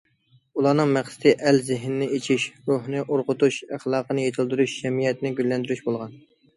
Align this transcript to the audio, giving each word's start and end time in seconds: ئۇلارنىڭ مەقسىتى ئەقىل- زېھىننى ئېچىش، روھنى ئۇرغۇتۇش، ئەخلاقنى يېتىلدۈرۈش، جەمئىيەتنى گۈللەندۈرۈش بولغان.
ئۇلارنىڭ 0.61 0.93
مەقسىتى 0.95 1.33
ئەقىل- 1.35 1.59
زېھىننى 1.67 2.09
ئېچىش، 2.17 2.47
روھنى 2.73 3.05
ئۇرغۇتۇش، 3.05 3.63
ئەخلاقنى 3.73 4.27
يېتىلدۈرۈش، 4.29 4.79
جەمئىيەتنى 4.83 5.37
گۈللەندۈرۈش 5.43 5.89
بولغان. 5.91 6.23